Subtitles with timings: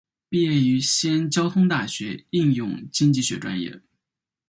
[0.29, 3.79] 毕业于西安交通大学应用经济学专业。